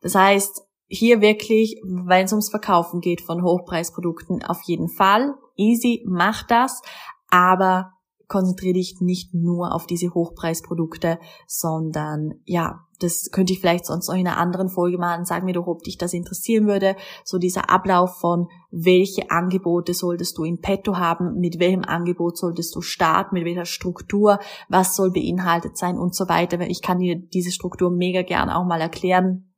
Das 0.00 0.14
heißt, 0.14 0.62
hier 0.86 1.20
wirklich, 1.20 1.78
wenn 1.84 2.24
es 2.24 2.32
ums 2.32 2.48
Verkaufen 2.48 3.02
geht 3.02 3.20
von 3.20 3.42
Hochpreisprodukten, 3.42 4.42
auf 4.42 4.62
jeden 4.62 4.88
Fall. 4.88 5.34
Easy, 5.56 6.02
mach 6.06 6.42
das. 6.42 6.80
Aber 7.28 7.97
konzentriere 8.28 8.74
dich 8.74 9.00
nicht 9.00 9.34
nur 9.34 9.74
auf 9.74 9.86
diese 9.86 10.12
Hochpreisprodukte, 10.12 11.18
sondern 11.46 12.34
ja, 12.44 12.84
das 13.00 13.30
könnte 13.30 13.52
ich 13.52 13.60
vielleicht 13.60 13.86
sonst 13.86 14.08
noch 14.08 14.14
in 14.14 14.26
einer 14.26 14.38
anderen 14.38 14.68
Folge 14.68 14.98
machen. 14.98 15.24
Sag 15.24 15.44
mir 15.44 15.54
doch, 15.54 15.66
ob 15.66 15.82
dich 15.82 15.98
das 15.98 16.12
interessieren 16.12 16.66
würde. 16.66 16.96
So 17.24 17.38
dieser 17.38 17.70
Ablauf 17.70 18.18
von, 18.18 18.48
welche 18.70 19.30
Angebote 19.30 19.94
solltest 19.94 20.36
du 20.36 20.44
in 20.44 20.60
petto 20.60 20.96
haben, 20.96 21.38
mit 21.38 21.58
welchem 21.58 21.84
Angebot 21.84 22.36
solltest 22.36 22.74
du 22.74 22.80
starten, 22.80 23.34
mit 23.34 23.44
welcher 23.44 23.64
Struktur, 23.64 24.40
was 24.68 24.94
soll 24.94 25.10
beinhaltet 25.10 25.78
sein 25.78 25.96
und 25.96 26.14
so 26.14 26.28
weiter. 26.28 26.60
Ich 26.68 26.82
kann 26.82 26.98
dir 26.98 27.16
diese 27.16 27.52
Struktur 27.52 27.90
mega 27.90 28.22
gern 28.22 28.50
auch 28.50 28.64
mal 28.64 28.80
erklären. 28.80 29.54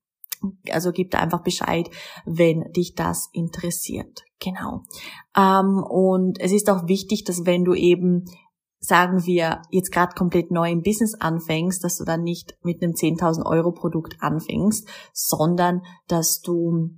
Also 0.70 0.92
gib 0.92 1.10
da 1.10 1.18
einfach 1.18 1.42
Bescheid, 1.42 1.90
wenn 2.24 2.72
dich 2.72 2.94
das 2.94 3.28
interessiert. 3.32 4.22
Genau. 4.38 4.84
Ähm, 5.36 5.82
und 5.82 6.40
es 6.40 6.52
ist 6.52 6.70
auch 6.70 6.88
wichtig, 6.88 7.24
dass 7.24 7.44
wenn 7.44 7.64
du 7.64 7.74
eben 7.74 8.24
sagen 8.80 9.26
wir, 9.26 9.60
jetzt 9.70 9.92
gerade 9.92 10.14
komplett 10.14 10.50
neu 10.50 10.70
im 10.70 10.82
Business 10.82 11.14
anfängst, 11.14 11.84
dass 11.84 11.98
du 11.98 12.04
dann 12.04 12.22
nicht 12.22 12.56
mit 12.62 12.82
einem 12.82 12.92
10.000 12.92 13.44
Euro 13.44 13.72
Produkt 13.72 14.16
anfängst, 14.20 14.88
sondern 15.12 15.82
dass 16.08 16.40
du 16.40 16.90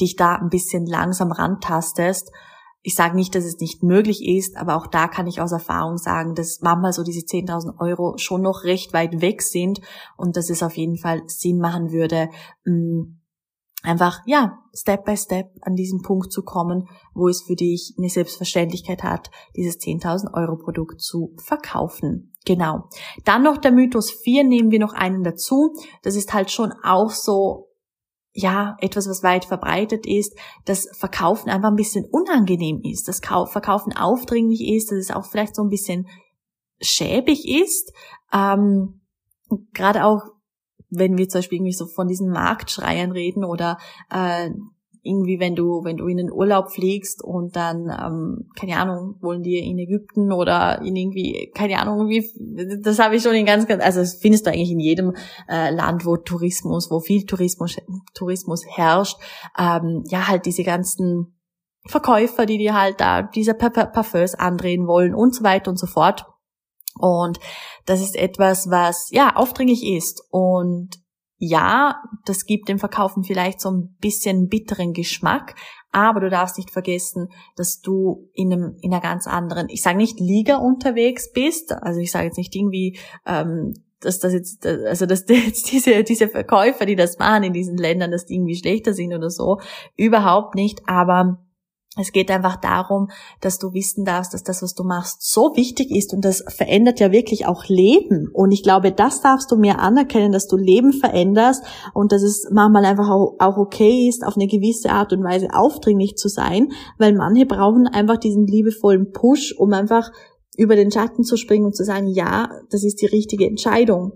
dich 0.00 0.16
da 0.16 0.36
ein 0.36 0.48
bisschen 0.48 0.86
langsam 0.86 1.32
rantastest. 1.32 2.32
Ich 2.80 2.94
sage 2.94 3.16
nicht, 3.16 3.34
dass 3.34 3.44
es 3.44 3.58
nicht 3.58 3.82
möglich 3.82 4.26
ist, 4.26 4.56
aber 4.56 4.76
auch 4.76 4.86
da 4.86 5.06
kann 5.08 5.26
ich 5.26 5.42
aus 5.42 5.52
Erfahrung 5.52 5.98
sagen, 5.98 6.34
dass 6.34 6.60
manchmal 6.62 6.94
so 6.94 7.02
diese 7.02 7.26
10.000 7.26 7.78
Euro 7.78 8.16
schon 8.16 8.40
noch 8.40 8.64
recht 8.64 8.94
weit 8.94 9.20
weg 9.20 9.42
sind 9.42 9.80
und 10.16 10.36
dass 10.36 10.48
es 10.48 10.62
auf 10.62 10.76
jeden 10.78 10.96
Fall 10.96 11.22
Sinn 11.26 11.58
machen 11.58 11.92
würde, 11.92 12.30
mm, 12.64 13.17
einfach, 13.88 14.20
ja, 14.26 14.58
Step 14.74 15.04
by 15.04 15.16
Step 15.16 15.50
an 15.62 15.74
diesen 15.74 16.02
Punkt 16.02 16.32
zu 16.32 16.42
kommen, 16.42 16.88
wo 17.14 17.28
es 17.28 17.42
für 17.42 17.56
dich 17.56 17.94
eine 17.98 18.08
Selbstverständlichkeit 18.08 19.02
hat, 19.02 19.30
dieses 19.56 19.78
10.000 19.78 20.34
Euro 20.34 20.56
Produkt 20.56 21.00
zu 21.00 21.34
verkaufen. 21.42 22.34
Genau. 22.44 22.88
Dann 23.24 23.42
noch 23.42 23.58
der 23.58 23.72
Mythos 23.72 24.10
4, 24.10 24.44
nehmen 24.44 24.70
wir 24.70 24.78
noch 24.78 24.94
einen 24.94 25.24
dazu. 25.24 25.74
Das 26.02 26.16
ist 26.16 26.32
halt 26.32 26.50
schon 26.50 26.72
auch 26.84 27.10
so, 27.10 27.68
ja, 28.32 28.76
etwas, 28.80 29.08
was 29.08 29.22
weit 29.22 29.44
verbreitet 29.44 30.06
ist, 30.06 30.38
dass 30.64 30.88
Verkaufen 30.96 31.50
einfach 31.50 31.70
ein 31.70 31.76
bisschen 31.76 32.04
unangenehm 32.04 32.80
ist, 32.84 33.08
dass 33.08 33.20
Verkaufen 33.20 33.96
aufdringlich 33.96 34.68
ist, 34.68 34.92
dass 34.92 34.98
es 34.98 35.10
auch 35.10 35.26
vielleicht 35.26 35.56
so 35.56 35.62
ein 35.62 35.70
bisschen 35.70 36.06
schäbig 36.80 37.48
ist. 37.48 37.92
Ähm, 38.32 39.00
gerade 39.72 40.04
auch 40.04 40.22
wenn 40.90 41.18
wir 41.18 41.28
zum 41.28 41.38
Beispiel 41.38 41.58
irgendwie 41.58 41.72
so 41.72 41.86
von 41.86 42.08
diesen 42.08 42.30
Marktschreiern 42.30 43.12
reden 43.12 43.44
oder 43.44 43.78
äh, 44.10 44.50
irgendwie, 45.02 45.40
wenn 45.40 45.54
du, 45.54 45.84
wenn 45.84 45.96
du 45.96 46.06
in 46.06 46.18
den 46.18 46.30
Urlaub 46.30 46.70
fliegst 46.70 47.22
und 47.22 47.56
dann, 47.56 47.88
ähm, 47.88 48.50
keine 48.58 48.76
Ahnung, 48.78 49.16
wollen 49.20 49.42
die 49.42 49.58
in 49.58 49.78
Ägypten 49.78 50.32
oder 50.32 50.82
in 50.82 50.96
irgendwie, 50.96 51.50
keine 51.54 51.78
Ahnung, 51.78 52.08
wie, 52.08 52.24
das 52.82 52.98
habe 52.98 53.16
ich 53.16 53.22
schon 53.22 53.34
in 53.34 53.46
ganz, 53.46 53.66
ganz, 53.66 53.82
also 53.82 54.00
das 54.00 54.14
findest 54.14 54.46
du 54.46 54.50
eigentlich 54.50 54.70
in 54.70 54.80
jedem 54.80 55.14
äh, 55.48 55.70
Land, 55.70 56.04
wo 56.04 56.16
Tourismus, 56.16 56.90
wo 56.90 57.00
viel 57.00 57.24
Tourismus, 57.24 57.76
Tourismus 58.14 58.64
herrscht, 58.66 59.18
ähm, 59.58 60.04
ja, 60.08 60.28
halt 60.28 60.46
diese 60.46 60.64
ganzen 60.64 61.38
Verkäufer, 61.86 62.44
die 62.44 62.58
dir 62.58 62.78
halt 62.78 63.00
da 63.00 63.22
diese 63.22 63.54
Parfums 63.54 64.34
andrehen 64.34 64.86
wollen 64.86 65.14
und 65.14 65.34
so 65.34 65.42
weiter 65.42 65.70
und 65.70 65.78
so 65.78 65.86
fort. 65.86 66.26
Und 66.98 67.38
das 67.86 68.00
ist 68.00 68.16
etwas, 68.16 68.70
was 68.70 69.08
ja 69.10 69.36
aufdringlich 69.36 69.84
ist. 69.84 70.22
Und 70.30 70.98
ja, 71.38 72.02
das 72.24 72.46
gibt 72.46 72.68
dem 72.68 72.78
Verkaufen 72.78 73.22
vielleicht 73.22 73.60
so 73.60 73.70
ein 73.70 73.96
bisschen 74.00 74.48
bitteren 74.48 74.92
Geschmack, 74.92 75.54
aber 75.92 76.20
du 76.20 76.30
darfst 76.30 76.58
nicht 76.58 76.70
vergessen, 76.70 77.28
dass 77.56 77.80
du 77.80 78.28
in 78.34 78.52
einem 78.52 78.76
in 78.80 78.92
einer 78.92 79.00
ganz 79.00 79.26
anderen, 79.28 79.68
ich 79.68 79.82
sage 79.82 79.98
nicht 79.98 80.18
Liga 80.18 80.56
unterwegs 80.56 81.32
bist, 81.32 81.72
also 81.72 82.00
ich 82.00 82.10
sage 82.10 82.26
jetzt 82.26 82.38
nicht 82.38 82.54
irgendwie, 82.56 82.98
ähm, 83.24 83.74
dass 84.00 84.18
das 84.18 84.32
jetzt, 84.32 84.66
also 84.66 85.06
dass 85.06 85.26
jetzt 85.28 85.70
diese 85.70 86.02
diese 86.02 86.28
Verkäufer, 86.28 86.86
die 86.86 86.96
das 86.96 87.18
machen 87.18 87.44
in 87.44 87.52
diesen 87.52 87.76
Ländern, 87.76 88.10
dass 88.10 88.26
die 88.26 88.34
irgendwie 88.34 88.56
schlechter 88.56 88.92
sind 88.92 89.14
oder 89.14 89.30
so, 89.30 89.60
überhaupt 89.96 90.56
nicht, 90.56 90.82
aber 90.88 91.38
es 91.98 92.12
geht 92.12 92.30
einfach 92.30 92.56
darum, 92.56 93.08
dass 93.40 93.58
du 93.58 93.72
wissen 93.72 94.04
darfst, 94.04 94.34
dass 94.34 94.42
das, 94.42 94.62
was 94.62 94.74
du 94.74 94.84
machst, 94.84 95.22
so 95.22 95.52
wichtig 95.54 95.90
ist 95.90 96.12
und 96.12 96.24
das 96.24 96.44
verändert 96.48 97.00
ja 97.00 97.12
wirklich 97.12 97.46
auch 97.46 97.66
Leben. 97.66 98.28
Und 98.32 98.52
ich 98.52 98.62
glaube, 98.62 98.92
das 98.92 99.20
darfst 99.20 99.50
du 99.50 99.56
mir 99.56 99.78
anerkennen, 99.78 100.32
dass 100.32 100.46
du 100.46 100.56
Leben 100.56 100.92
veränderst 100.92 101.64
und 101.94 102.12
dass 102.12 102.22
es 102.22 102.48
manchmal 102.50 102.84
einfach 102.84 103.08
auch 103.08 103.56
okay 103.56 104.08
ist, 104.08 104.24
auf 104.24 104.36
eine 104.36 104.46
gewisse 104.46 104.90
Art 104.90 105.12
und 105.12 105.24
Weise 105.24 105.48
aufdringlich 105.52 106.16
zu 106.16 106.28
sein, 106.28 106.68
weil 106.98 107.14
manche 107.14 107.46
brauchen 107.46 107.86
einfach 107.86 108.18
diesen 108.18 108.46
liebevollen 108.46 109.12
Push, 109.12 109.54
um 109.56 109.72
einfach 109.72 110.10
über 110.56 110.76
den 110.76 110.90
Schatten 110.90 111.22
zu 111.22 111.36
springen 111.36 111.66
und 111.66 111.76
zu 111.76 111.84
sagen, 111.84 112.08
ja, 112.08 112.50
das 112.70 112.84
ist 112.84 113.00
die 113.00 113.06
richtige 113.06 113.46
Entscheidung. 113.46 114.12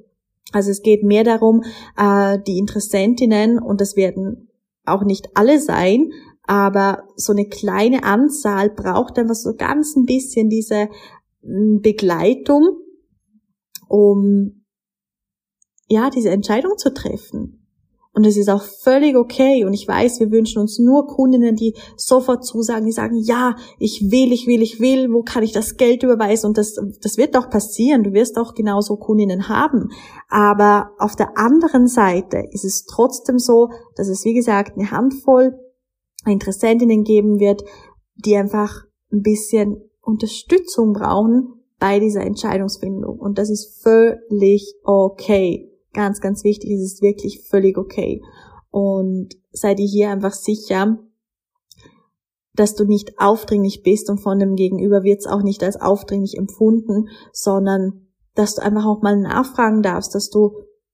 Also 0.53 0.71
es 0.71 0.83
geht 0.83 1.03
mehr 1.03 1.25
darum, 1.25 1.63
äh, 1.97 2.39
die 2.47 2.59
Interessentinnen, 2.59 3.59
und 3.59 3.81
das 3.81 3.97
werden 3.97 4.49
auch 4.85 5.05
nicht 5.05 5.29
alle 5.35 5.61
sein, 5.61 6.11
aber 6.45 7.05
so 7.17 7.33
eine 7.33 7.47
kleine 7.47 8.05
Anzahl 8.05 8.71
braucht 8.71 9.19
einfach 9.19 9.35
so 9.35 9.55
ganz 9.55 9.97
ein 9.97 10.05
bisschen 10.05 10.49
diese 10.49 10.89
hm, 11.43 11.81
Begleitung 11.83 12.79
um 13.93 14.65
ja, 15.87 16.09
diese 16.09 16.31
Entscheidung 16.31 16.79
zu 16.79 16.95
treffen. 16.95 17.59
Und 18.15 18.27
es 18.27 18.37
ist 18.37 18.49
auch 18.49 18.63
völlig 18.63 19.17
okay. 19.17 19.65
Und 19.65 19.75
ich 19.75 19.87
weiß, 19.87 20.21
wir 20.21 20.31
wünschen 20.31 20.61
uns 20.61 20.79
nur 20.79 21.07
Kundinnen, 21.07 21.57
die 21.57 21.75
sofort 21.97 22.45
zusagen, 22.45 22.87
die 22.87 22.93
sagen, 22.93 23.17
ja, 23.17 23.57
ich 23.79 24.11
will, 24.11 24.33
ich 24.33 24.47
will, 24.47 24.63
ich 24.63 24.81
will, 24.81 25.13
wo 25.13 25.23
kann 25.23 25.43
ich 25.43 25.53
das 25.53 25.77
Geld 25.77 26.03
überweisen? 26.03 26.49
Und 26.49 26.59
das, 26.59 26.75
das 27.03 27.17
wird 27.19 27.37
auch 27.37 27.51
passieren. 27.51 28.03
Du 28.03 28.13
wirst 28.13 28.39
auch 28.39 28.55
genauso 28.55 28.97
Kundinnen 28.97 29.49
haben. 29.49 29.91
Aber 30.29 30.93
auf 30.99 31.17
der 31.17 31.37
anderen 31.37 31.87
Seite 31.87 32.45
ist 32.51 32.65
es 32.65 32.85
trotzdem 32.85 33.39
so, 33.39 33.69
dass 33.97 34.09
es, 34.09 34.25
wie 34.25 34.35
gesagt, 34.35 34.77
eine 34.77 34.91
Handvoll 34.91 35.59
Interessentinnen 36.27 37.05
geben 37.05 37.41
wird, 37.41 37.63
die 38.15 38.37
einfach 38.37 38.85
ein 39.13 39.23
bisschen 39.23 39.83
Unterstützung 40.01 40.93
brauchen 40.93 41.55
bei 41.79 41.99
dieser 41.99 42.23
Entscheidungsfindung. 42.23 43.19
Und 43.19 43.39
das 43.39 43.51
ist 43.51 43.83
völlig 43.83 44.75
okay. 44.85 45.69
Ganz, 45.93 46.21
ganz 46.21 46.45
wichtig, 46.45 46.71
es 46.73 46.83
ist 46.83 47.03
wirklich 47.03 47.47
völlig 47.49 47.77
okay. 47.77 48.23
Und 48.71 49.31
sei 49.51 49.75
dir 49.75 49.87
hier 49.87 50.11
einfach 50.11 50.33
sicher, 50.33 50.99
dass 52.55 52.75
du 52.75 52.85
nicht 52.85 53.19
aufdringlich 53.19 53.83
bist 53.83 54.11
und 54.11 54.19
von 54.19 54.39
dem 54.39 54.57
Gegenüber 54.57 55.03
wird 55.03 55.21
es 55.21 55.27
auch 55.27 55.43
nicht 55.43 55.63
als 55.63 55.81
aufdringlich 55.81 56.37
empfunden, 56.37 57.09
sondern 57.33 58.07
dass 58.35 58.55
du 58.55 58.63
einfach 58.63 58.87
auch 58.87 59.03
mal 59.03 59.19
nachfragen 59.19 59.83
darfst, 59.83 60.15
dass 60.15 60.31
du 60.31 60.53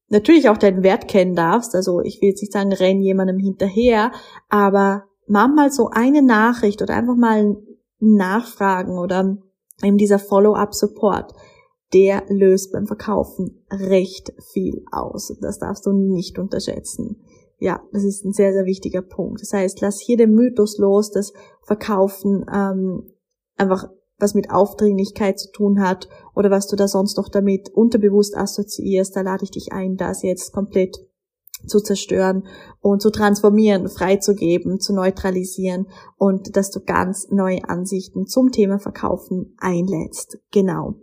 natürlich 0.08 0.49
auch 0.49 0.56
deinen 0.56 0.82
Wert 0.82 1.08
kennen 1.08 1.35
darfst. 1.35 1.75
Also 1.75 2.00
ich 2.00 2.20
will 2.20 2.30
jetzt 2.30 2.40
nicht 2.40 2.52
sagen, 2.52 2.73
renn 2.73 3.00
jemandem 3.00 3.38
hinterher, 3.38 4.12
aber 4.49 5.04
mach 5.28 5.49
mal 5.49 5.70
so 5.70 5.88
eine 5.90 6.23
Nachricht 6.23 6.82
oder 6.82 6.94
einfach 6.94 7.16
mal 7.16 7.56
nachfragen 8.00 8.99
oder 8.99 9.38
eben 9.82 9.99
dieser 9.99 10.18
Follow-up-Support 10.18 11.35
der 11.92 12.25
löst 12.28 12.73
beim 12.73 12.87
Verkaufen 12.87 13.64
recht 13.70 14.32
viel 14.52 14.85
aus. 14.92 15.35
Das 15.40 15.58
darfst 15.58 15.87
du 15.87 15.92
nicht 15.92 16.38
unterschätzen. 16.38 17.23
Ja, 17.58 17.82
das 17.92 18.04
ist 18.04 18.25
ein 18.25 18.32
sehr, 18.32 18.52
sehr 18.52 18.66
wichtiger 18.66 19.02
Punkt. 19.02 19.40
Das 19.40 19.52
heißt, 19.52 19.80
lass 19.80 19.99
hier 19.99 20.16
den 20.16 20.35
Mythos 20.35 20.78
los, 20.78 21.11
dass 21.11 21.32
Verkaufen 21.62 22.44
ähm, 22.52 23.14
einfach 23.56 23.88
was 24.18 24.35
mit 24.35 24.50
Aufdringlichkeit 24.50 25.38
zu 25.38 25.50
tun 25.50 25.80
hat 25.80 26.08
oder 26.35 26.50
was 26.50 26.66
du 26.66 26.76
da 26.76 26.88
sonst 26.88 27.16
noch 27.16 27.28
damit 27.28 27.70
unterbewusst 27.70 28.37
assoziierst. 28.37 29.16
Da 29.16 29.23
lade 29.23 29.44
ich 29.44 29.50
dich 29.50 29.73
ein, 29.73 29.97
das 29.97 30.23
jetzt 30.23 30.52
komplett 30.52 30.99
zu 31.66 31.80
zerstören 31.80 32.46
und 32.80 33.02
zu 33.02 33.10
transformieren, 33.10 33.88
freizugeben, 33.88 34.80
zu 34.80 34.94
neutralisieren 34.94 35.88
und 36.16 36.56
dass 36.56 36.70
du 36.70 36.80
ganz 36.80 37.28
neue 37.30 37.68
Ansichten 37.68 38.26
zum 38.26 38.52
Thema 38.52 38.78
Verkaufen 38.78 39.54
einlädst. 39.58 40.38
Genau. 40.52 40.94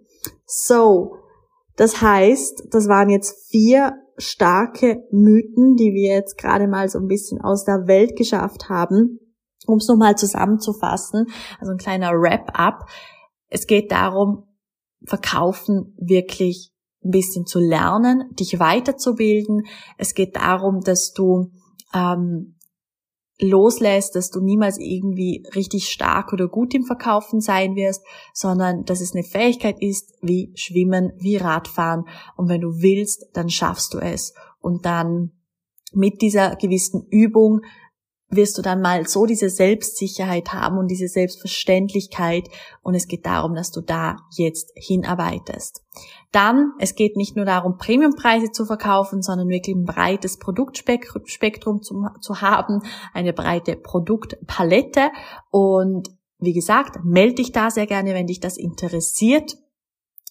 So, 0.45 1.17
das 1.75 2.01
heißt, 2.01 2.67
das 2.71 2.87
waren 2.87 3.09
jetzt 3.09 3.49
vier 3.49 3.93
starke 4.17 5.03
Mythen, 5.11 5.75
die 5.75 5.93
wir 5.93 6.15
jetzt 6.15 6.37
gerade 6.37 6.67
mal 6.67 6.87
so 6.87 6.99
ein 6.99 7.07
bisschen 7.07 7.41
aus 7.41 7.65
der 7.65 7.87
Welt 7.87 8.15
geschafft 8.15 8.69
haben. 8.69 9.19
Um 9.67 9.79
es 9.79 9.87
nochmal 9.87 10.15
zusammenzufassen, 10.15 11.25
also 11.59 11.71
ein 11.71 11.79
kleiner 11.79 12.11
Wrap-up. 12.11 12.87
Es 13.47 13.65
geht 13.65 13.91
darum, 13.91 14.43
Verkaufen 15.05 15.95
wirklich 15.97 16.74
ein 17.05 17.11
bisschen 17.11 17.45
zu 17.45 17.59
lernen, 17.59 18.29
dich 18.39 18.59
weiterzubilden. 18.59 19.67
Es 19.97 20.13
geht 20.13 20.35
darum, 20.35 20.81
dass 20.81 21.13
du 21.13 21.51
ähm, 21.93 22.55
loslässt, 23.39 24.15
dass 24.15 24.29
du 24.29 24.39
niemals 24.39 24.77
irgendwie 24.79 25.45
richtig 25.55 25.89
stark 25.89 26.33
oder 26.33 26.47
gut 26.47 26.73
im 26.73 26.83
Verkaufen 26.83 27.41
sein 27.41 27.75
wirst, 27.75 28.01
sondern 28.33 28.85
dass 28.85 29.01
es 29.01 29.13
eine 29.13 29.23
Fähigkeit 29.23 29.81
ist, 29.81 30.13
wie 30.21 30.51
Schwimmen, 30.55 31.11
wie 31.17 31.37
Radfahren. 31.37 32.05
Und 32.37 32.49
wenn 32.49 32.61
du 32.61 32.81
willst, 32.81 33.25
dann 33.33 33.49
schaffst 33.49 33.93
du 33.93 33.99
es. 33.99 34.33
Und 34.59 34.85
dann 34.85 35.31
mit 35.93 36.21
dieser 36.21 36.55
gewissen 36.55 37.05
Übung 37.09 37.61
wirst 38.29 38.57
du 38.57 38.61
dann 38.61 38.81
mal 38.81 39.07
so 39.07 39.25
diese 39.25 39.49
Selbstsicherheit 39.49 40.51
haben 40.53 40.77
und 40.77 40.87
diese 40.87 41.07
Selbstverständlichkeit. 41.07 42.49
Und 42.81 42.95
es 42.95 43.07
geht 43.07 43.25
darum, 43.25 43.55
dass 43.55 43.71
du 43.71 43.81
da 43.81 44.17
jetzt 44.35 44.71
hinarbeitest. 44.75 45.83
Dann, 46.31 46.71
es 46.79 46.95
geht 46.95 47.15
nicht 47.15 47.35
nur 47.35 47.45
darum, 47.45 47.77
Premiumpreise 47.77 48.51
zu 48.51 48.65
verkaufen, 48.65 49.21
sondern 49.21 49.47
wirklich 49.47 49.75
ein 49.75 49.85
breites 49.85 50.37
Produktspektrum 50.37 51.81
zu, 51.81 52.07
zu 52.19 52.41
haben, 52.41 52.81
eine 53.13 53.31
breite 53.31 53.75
Produktpalette. 53.75 55.11
Und 55.51 56.09
wie 56.39 56.53
gesagt, 56.53 57.03
melde 57.03 57.35
dich 57.35 57.51
da 57.51 57.69
sehr 57.69 57.87
gerne, 57.87 58.13
wenn 58.13 58.27
dich 58.27 58.39
das 58.39 58.57
interessiert 58.57 59.55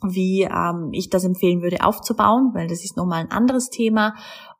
wie 0.02 0.42
ähm, 0.42 0.90
ich 0.92 1.08
das 1.08 1.24
empfehlen 1.24 1.62
würde 1.62 1.82
aufzubauen, 1.82 2.50
weil 2.52 2.66
das 2.66 2.84
ist 2.84 2.96
nochmal 2.96 3.20
ein 3.20 3.30
anderes 3.30 3.70
Thema 3.70 4.14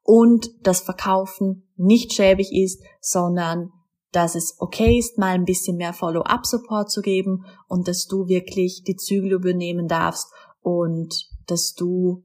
und 0.04 0.50
das 0.62 0.80
Verkaufen 0.80 1.66
nicht 1.76 2.12
schäbig 2.12 2.52
ist, 2.52 2.80
sondern 3.00 3.72
dass 4.12 4.36
es 4.36 4.54
okay 4.58 4.98
ist, 4.98 5.18
mal 5.18 5.34
ein 5.34 5.44
bisschen 5.44 5.76
mehr 5.76 5.92
Follow-up-Support 5.92 6.90
zu 6.90 7.02
geben 7.02 7.44
und 7.66 7.88
dass 7.88 8.06
du 8.06 8.28
wirklich 8.28 8.84
die 8.86 8.94
Zügel 8.94 9.32
übernehmen 9.32 9.88
darfst 9.88 10.28
und 10.62 11.28
dass 11.46 11.74
du 11.74 12.22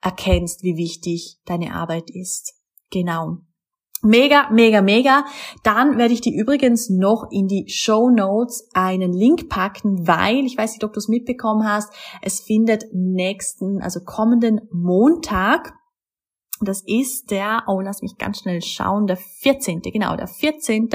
erkennst, 0.00 0.62
wie 0.62 0.76
wichtig 0.76 1.40
deine 1.44 1.74
Arbeit 1.74 2.08
ist. 2.10 2.54
Genau. 2.90 3.38
Mega, 4.00 4.48
mega, 4.50 4.80
mega. 4.80 5.24
Dann 5.64 5.98
werde 5.98 6.14
ich 6.14 6.20
dir 6.20 6.32
übrigens 6.32 6.88
noch 6.88 7.26
in 7.32 7.48
die 7.48 7.68
Show 7.68 8.10
Notes 8.10 8.68
einen 8.72 9.12
Link 9.12 9.48
packen, 9.48 10.06
weil, 10.06 10.44
ich 10.46 10.56
weiß 10.56 10.74
nicht, 10.74 10.84
ob 10.84 10.92
du 10.92 11.00
es 11.00 11.08
mitbekommen 11.08 11.66
hast, 11.66 11.92
es 12.22 12.38
findet 12.38 12.84
nächsten, 12.92 13.82
also 13.82 13.98
kommenden 14.00 14.60
Montag 14.70 15.74
das 16.60 16.82
ist 16.86 17.30
der, 17.30 17.62
oh, 17.66 17.80
lass 17.80 18.02
mich 18.02 18.18
ganz 18.18 18.40
schnell 18.40 18.62
schauen, 18.62 19.06
der 19.06 19.16
14. 19.16 19.80
Genau, 19.82 20.16
der 20.16 20.26
14. 20.26 20.88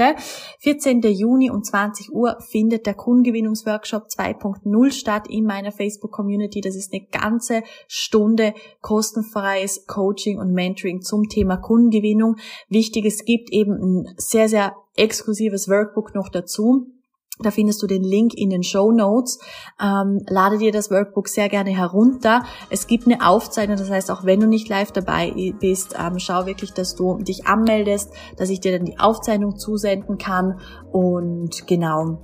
14. 0.58 1.02
Juni 1.02 1.50
um 1.50 1.62
20 1.62 2.12
Uhr 2.12 2.38
findet 2.40 2.86
der 2.86 2.94
Kundengewinnungsworkshop 2.94 4.06
2.0 4.08 4.92
statt 4.92 5.28
in 5.28 5.44
meiner 5.44 5.72
Facebook-Community. 5.72 6.60
Das 6.60 6.76
ist 6.76 6.92
eine 6.92 7.06
ganze 7.06 7.62
Stunde 7.88 8.54
kostenfreies 8.80 9.86
Coaching 9.86 10.38
und 10.38 10.52
Mentoring 10.52 11.02
zum 11.02 11.28
Thema 11.28 11.56
Kundengewinnung. 11.56 12.36
Wichtig, 12.68 13.06
es 13.06 13.24
gibt 13.24 13.50
eben 13.50 13.72
ein 13.72 14.14
sehr, 14.16 14.48
sehr 14.48 14.74
exklusives 14.96 15.68
Workbook 15.68 16.14
noch 16.14 16.28
dazu 16.28 16.93
da 17.40 17.50
findest 17.50 17.82
du 17.82 17.86
den 17.86 18.04
Link 18.04 18.32
in 18.34 18.50
den 18.50 18.62
Show 18.62 18.92
Notes. 18.92 19.40
Ähm, 19.82 20.20
lade 20.28 20.58
dir 20.58 20.70
das 20.70 20.90
Workbook 20.90 21.28
sehr 21.28 21.48
gerne 21.48 21.70
herunter. 21.70 22.44
Es 22.70 22.86
gibt 22.86 23.06
eine 23.06 23.26
Aufzeichnung, 23.26 23.76
das 23.76 23.90
heißt, 23.90 24.10
auch 24.10 24.24
wenn 24.24 24.40
du 24.40 24.46
nicht 24.46 24.68
live 24.68 24.92
dabei 24.92 25.32
bist, 25.58 25.96
ähm, 25.98 26.18
schau 26.18 26.46
wirklich, 26.46 26.72
dass 26.72 26.94
du 26.94 27.18
dich 27.18 27.46
anmeldest, 27.46 28.12
dass 28.36 28.50
ich 28.50 28.60
dir 28.60 28.78
dann 28.78 28.86
die 28.86 29.00
Aufzeichnung 29.00 29.56
zusenden 29.56 30.16
kann. 30.16 30.60
Und 30.92 31.66
genau, 31.66 32.18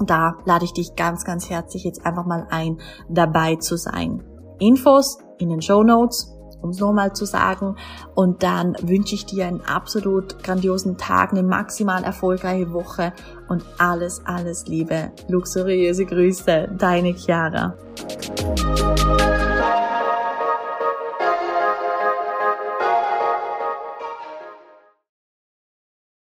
da 0.00 0.36
lade 0.44 0.66
ich 0.66 0.72
dich 0.72 0.96
ganz, 0.96 1.24
ganz 1.24 1.48
herzlich 1.48 1.84
jetzt 1.84 2.04
einfach 2.04 2.26
mal 2.26 2.46
ein, 2.50 2.78
dabei 3.08 3.56
zu 3.56 3.76
sein. 3.76 4.22
Infos 4.58 5.18
in 5.38 5.48
den 5.48 5.62
Show 5.62 5.82
Notes 5.82 6.31
um 6.62 6.70
es 6.70 6.78
nochmal 6.78 7.12
zu 7.12 7.26
sagen. 7.26 7.76
Und 8.14 8.42
dann 8.42 8.76
wünsche 8.82 9.14
ich 9.14 9.26
dir 9.26 9.46
einen 9.46 9.60
absolut 9.60 10.42
grandiosen 10.42 10.96
Tag, 10.96 11.32
eine 11.32 11.42
maximal 11.42 12.02
erfolgreiche 12.04 12.72
Woche 12.72 13.12
und 13.48 13.62
alles, 13.78 14.22
alles 14.24 14.66
Liebe. 14.66 15.12
Luxuriöse 15.28 16.06
Grüße, 16.06 16.68
deine 16.78 17.14
Chiara. 17.14 17.74